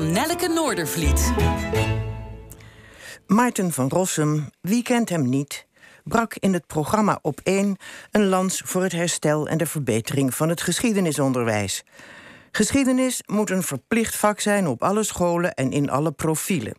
[0.00, 1.32] van Nelleke Noordervliet.
[3.26, 5.66] Maarten van Rossum, wie kent hem niet,
[6.04, 7.76] brak in het programma op 1
[8.10, 11.84] een lans voor het herstel en de verbetering van het geschiedenisonderwijs.
[12.50, 16.76] Geschiedenis moet een verplicht vak zijn op alle scholen en in alle profielen.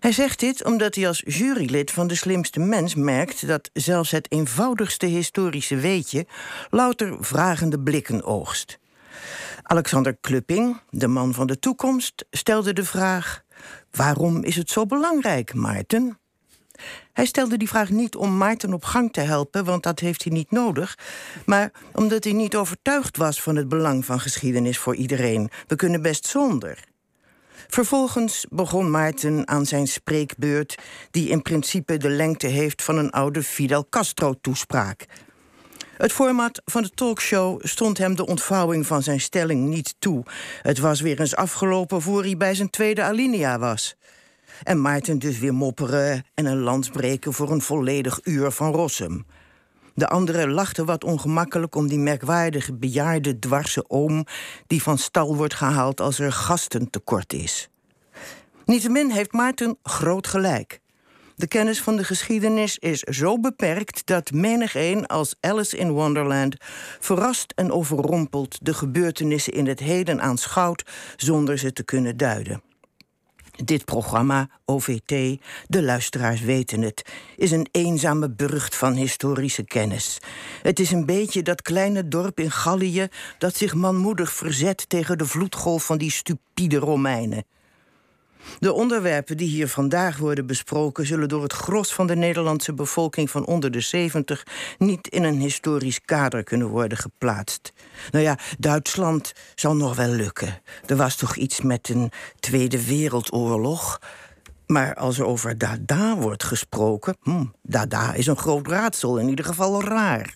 [0.00, 4.32] Hij zegt dit omdat hij als jurylid van De Slimste Mens merkt dat zelfs het
[4.32, 6.26] eenvoudigste historische weetje
[6.70, 8.78] louter vragende blikken oogst.
[9.68, 13.42] Alexander Klupping, de man van de toekomst, stelde de vraag:
[13.90, 16.18] Waarom is het zo belangrijk, Maarten?
[17.12, 20.32] Hij stelde die vraag niet om Maarten op gang te helpen, want dat heeft hij
[20.32, 20.98] niet nodig,
[21.46, 25.50] maar omdat hij niet overtuigd was van het belang van geschiedenis voor iedereen.
[25.66, 26.84] We kunnen best zonder.
[27.68, 30.78] Vervolgens begon Maarten aan zijn spreekbeurt,
[31.10, 35.06] die in principe de lengte heeft van een oude Fidel Castro-toespraak.
[35.96, 40.22] Het format van de talkshow stond hem de ontvouwing van zijn stelling niet toe.
[40.62, 43.96] Het was weer eens afgelopen voor hij bij zijn tweede alinea was.
[44.62, 49.26] En Maarten dus weer mopperen en een lans breken voor een volledig uur van Rossum.
[49.94, 54.24] De anderen lachten wat ongemakkelijk om die merkwaardige bejaarde dwarse oom
[54.66, 57.68] die van stal wordt gehaald als er gastentekort is.
[58.64, 60.80] Niettemin heeft Maarten groot gelijk.
[61.36, 66.56] De kennis van de geschiedenis is zo beperkt dat menigeen als Alice in Wonderland
[67.00, 70.84] verrast en overrompeld de gebeurtenissen in het heden aanschouwt
[71.16, 72.62] zonder ze te kunnen duiden.
[73.64, 77.02] Dit programma, OVT, de luisteraars weten het,
[77.36, 80.18] is een eenzame burcht van historische kennis.
[80.62, 85.26] Het is een beetje dat kleine dorp in Gallië dat zich manmoedig verzet tegen de
[85.26, 87.44] vloedgolf van die stupide Romeinen.
[88.58, 93.30] De onderwerpen die hier vandaag worden besproken, zullen door het gros van de Nederlandse bevolking
[93.30, 94.46] van onder de 70
[94.78, 97.72] niet in een historisch kader kunnen worden geplaatst.
[98.10, 100.60] Nou ja, Duitsland zal nog wel lukken.
[100.86, 102.10] Er was toch iets met een
[102.40, 104.00] Tweede Wereldoorlog.
[104.66, 109.44] Maar als er over Dada wordt gesproken, hm, Dada is een groot raadsel, in ieder
[109.44, 110.34] geval raar.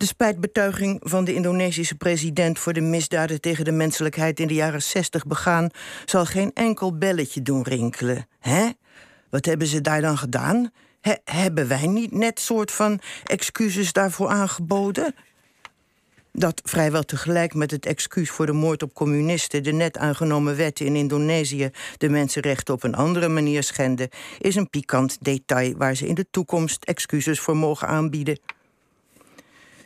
[0.00, 4.82] De spijtbetuiging van de Indonesische president voor de misdaden tegen de menselijkheid in de jaren
[4.82, 5.70] 60 begaan,
[6.04, 8.26] zal geen enkel belletje doen rinkelen.
[8.38, 8.68] Hè?
[9.30, 10.70] Wat hebben ze daar dan gedaan?
[11.24, 15.14] hebben wij niet net soort van excuses daarvoor aangeboden?
[16.32, 20.86] Dat vrijwel tegelijk met het excuus voor de moord op communisten de net aangenomen wetten
[20.86, 24.08] in Indonesië de mensenrechten op een andere manier schenden,
[24.38, 28.38] is een pikant detail waar ze in de toekomst excuses voor mogen aanbieden.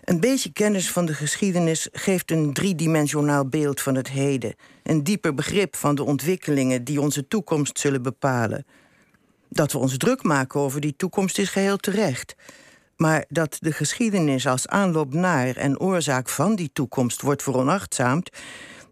[0.04, 4.54] Een beetje kennis van de geschiedenis geeft een driedimensionaal beeld van het heden.
[4.82, 8.66] Een dieper begrip van de ontwikkelingen die onze toekomst zullen bepalen.
[9.48, 12.34] Dat we ons druk maken over die toekomst is geheel terecht.
[12.97, 18.31] Maar dat de geschiedenis als aanloop naar en oorzaak van die toekomst wordt veronachtzaamd,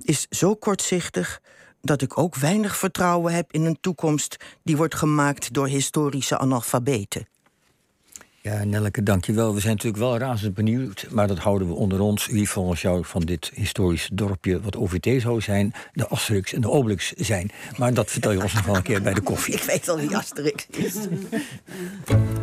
[0.00, 1.40] is zo kortzichtig
[1.80, 7.26] dat ik ook weinig vertrouwen heb in een toekomst die wordt gemaakt door historische analfabeten.
[8.44, 9.54] Ja, Nelleke, dankjewel.
[9.54, 12.26] We zijn natuurlijk wel razend benieuwd, maar dat houden we onder ons.
[12.26, 16.70] Wie volgens jou van dit historische dorpje, wat OVT zou zijn, de Asterix en de
[16.70, 17.50] Obelix zijn.
[17.76, 19.54] Maar dat vertel je ons nog wel een keer bij de koffie.
[19.62, 20.94] Ik weet al wie Asterix is.